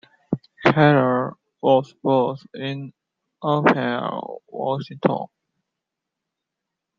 Keller 0.65 1.35
was 1.61 1.93
born 2.01 2.35
in 2.55 2.91
Olympia, 3.43 4.09
Washington. 4.47 5.27